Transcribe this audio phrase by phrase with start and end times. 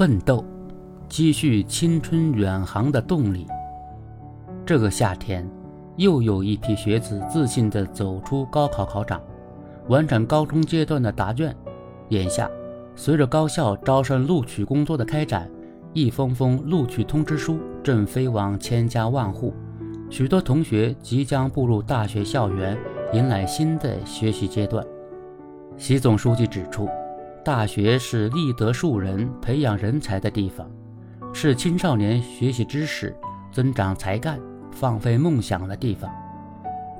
[0.00, 0.42] 奋斗，
[1.10, 3.46] 积蓄青春远航的动力。
[4.64, 5.46] 这个夏天，
[5.96, 9.20] 又有一批学子自信地走出高考考场，
[9.88, 11.54] 完成高中阶段的答卷。
[12.08, 12.50] 眼下，
[12.96, 15.50] 随着高校招生录取工作的开展，
[15.92, 19.52] 一封封录取通知书正飞往千家万户，
[20.08, 22.74] 许多同学即将步入大学校园，
[23.12, 24.82] 迎来新的学习阶段。
[25.76, 26.88] 习总书记指出。
[27.42, 30.70] 大学是立德树人、培养人才的地方，
[31.32, 33.16] 是青少年学习知识、
[33.50, 34.38] 增长才干、
[34.70, 36.10] 放飞梦想的地方。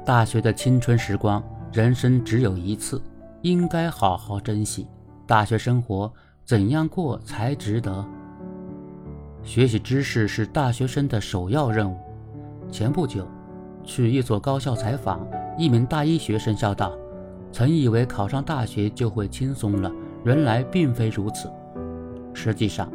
[0.05, 1.43] 大学的青春时光，
[1.75, 3.03] 人生只有一次，
[3.43, 4.87] 应该好好珍惜。
[5.27, 6.11] 大学生活
[6.47, 8.03] 怎样过才值得？
[9.43, 11.99] 学习知识是大学生的首要任务。
[12.71, 13.29] 前不久，
[13.85, 15.21] 去一所高校采访，
[15.59, 16.93] 一名大一学生笑道
[17.53, 19.93] ：“曾以为考上大学就会轻松了。”
[20.25, 21.51] 原来并非如此。
[22.33, 22.91] 实际上，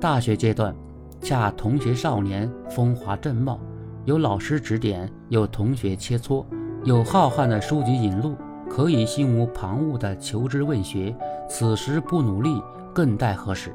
[0.00, 0.74] 大学阶段
[1.20, 3.58] 恰同学少年风华正茂，
[4.04, 6.44] 有老师指点，有同学切磋，
[6.84, 8.36] 有浩瀚的书籍引路，
[8.68, 11.14] 可以心无旁骛地求知问学。
[11.48, 12.62] 此时不努力，
[12.94, 13.74] 更待何时？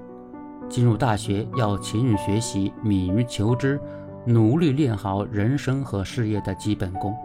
[0.68, 3.80] 进入大学要勤于学习，敏于求知，
[4.26, 7.16] 努力练好人生和事业的基本功。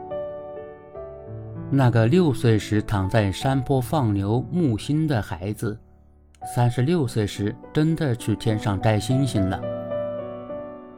[1.70, 5.76] 那个六岁时躺在山坡放牛牧星的孩子，
[6.54, 9.60] 三十六岁时真的去天上摘星星了。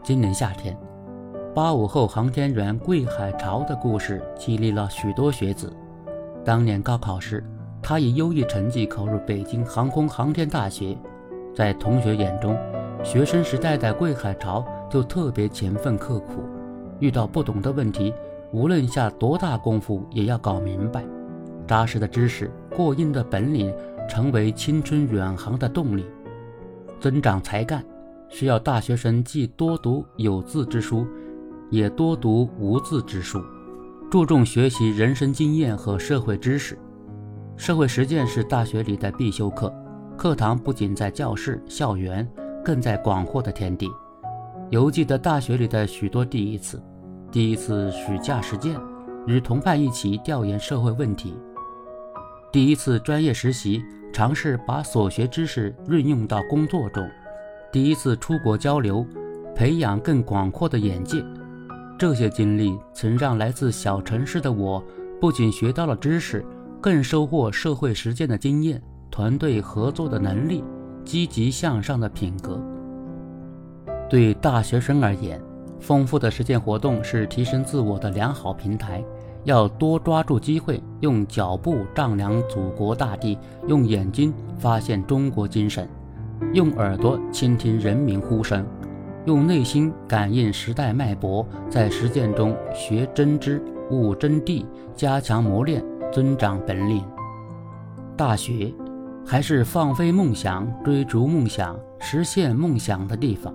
[0.03, 0.77] 今年夏天，
[1.55, 5.73] 八五后航天员桂海潮的故事激励了许多学子。
[6.45, 7.43] 当年高考时，
[7.81, 10.97] 他以优异成绩考入北京航空航天大学。
[11.55, 12.59] 在同学眼中，
[13.03, 16.43] 学生时代的桂海潮就特别勤奋刻苦，
[16.99, 18.13] 遇到不懂的问题。
[18.57, 21.05] 无论下多大功夫，也要搞明白。
[21.67, 23.71] 扎实的知识、过硬的本领，
[24.09, 26.07] 成为青春远航的动力。
[26.99, 27.85] 增长才干，
[28.31, 31.07] 需要大学生既多读有字之书，
[31.69, 33.43] 也多读无字之书，
[34.11, 36.79] 注重学习人生经验和社会知识。
[37.59, 39.71] 社会实践是大学里的必修课。
[40.17, 42.27] 课堂不仅在教室、校园，
[42.65, 43.87] 更在广阔的天地。
[44.71, 46.83] 犹记得大学里的许多第一次。
[47.37, 48.81] 第一次暑假实践，
[49.27, 51.35] 与同伴一起调研社会问题；
[52.51, 57.05] 第一次专业实习，尝试把所学知识运用到工作中；
[57.71, 59.07] 第一次出国交流，
[59.55, 61.23] 培养更广阔的眼界。
[61.99, 64.83] 这些经历曾让来自小城市的我，
[65.21, 66.43] 不仅学到了知识，
[66.81, 70.65] 更收获社会实践的经验、团队合作的能力、
[71.05, 72.59] 积极向上的品格。
[74.09, 75.39] 对大学生而言，
[75.81, 79.05] 丰富的实践活动是提升自我的良好平台，
[79.45, 83.39] 要多抓住机会，用脚步丈量祖国大地，
[83.69, 85.89] 用眼睛发现中国精神，
[86.53, 88.67] 用耳朵倾听人民呼声，
[89.27, 97.05] 用内心感应时代脉搏，在实践中学真知、悟真谛，加强磨练，增长本领。
[98.17, 98.73] 大学
[99.27, 103.53] 还是放飞梦想、追逐梦想、实现梦想的地方。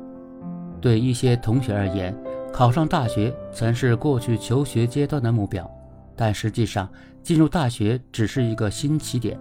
[0.81, 2.13] 对一些同学而言，
[2.51, 5.69] 考上大学曾是过去求学阶段的目标，
[6.15, 6.89] 但实际上，
[7.21, 9.39] 进入大学只是一个新起点。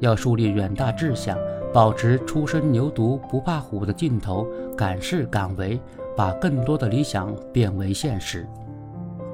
[0.00, 1.36] 要树立远大志向，
[1.72, 5.78] 保持初生牛犊不怕虎的劲头，敢试敢为，
[6.16, 8.46] 把更多的理想变为现实。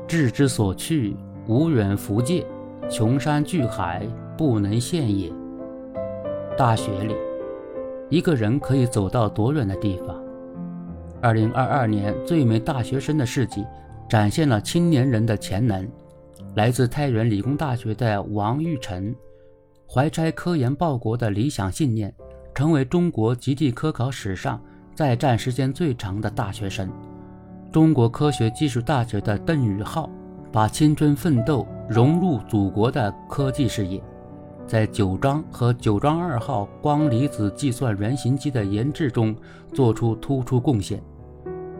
[0.08, 1.16] 志之所去，
[1.46, 2.46] 无远弗届，
[2.90, 5.30] 穷山巨海，不能现也。
[6.56, 7.14] 大学里，
[8.08, 10.23] 一个人可以走到多远的地方？
[11.24, 13.64] 二零二二年最美大学生的事迹，
[14.06, 15.88] 展现了青年人的潜能。
[16.54, 19.14] 来自太原理工大学的王玉成，
[19.88, 22.14] 怀揣科研报国的理想信念，
[22.54, 24.60] 成为中国极地科考史上
[24.94, 26.90] 在战时间最长的大学生。
[27.72, 30.10] 中国科学技术大学的邓宇浩，
[30.52, 33.98] 把青春奋斗融入祖国的科技事业。
[34.66, 39.34] 在九章和九章二号光离子计算原型机的研制中
[39.72, 41.02] 做出突出贡献。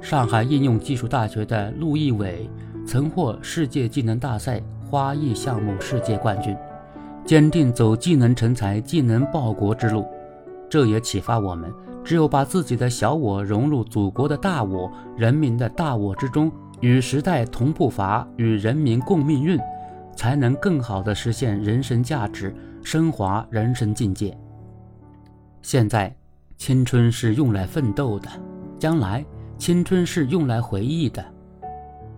[0.04, 2.46] 上海应用技术大学的陆毅伟
[2.86, 6.54] 曾获世界技能大赛花艺项目世界冠军，
[7.24, 10.06] 坚定走技能成才、技能报国之路。
[10.68, 11.72] 这也启发我们：
[12.04, 16.52] 只有把自己的小我融入祖国的大我、人民的大我之中，
[16.82, 19.58] 与时代同步伐，与人民共命运，
[20.14, 22.54] 才能更好地实现人生价值。
[22.82, 24.36] 升华人生境界。
[25.62, 26.14] 现在，
[26.58, 28.28] 青春是用来奋斗的；
[28.78, 29.24] 将来，
[29.58, 31.24] 青春是用来回忆的。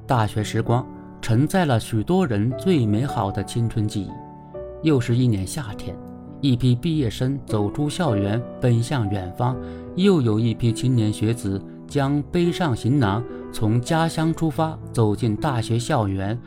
[0.07, 0.87] 大学时光
[1.21, 4.11] 承载了许多人最美好的青春记忆。
[4.83, 5.97] 又是一年夏天，
[6.41, 9.57] 一批毕业生走出校园，奔向远方；
[9.97, 16.39] 又有一批青年学子将背上行囊，从家乡出发，走进大学校园，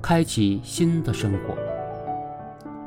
[0.00, 1.56] 开启新的生活。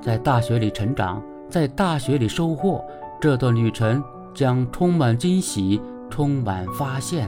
[0.01, 2.85] 在大学里成长，在大学里收获，
[3.19, 4.01] 这段旅程
[4.33, 7.27] 将充满惊喜，充满发现。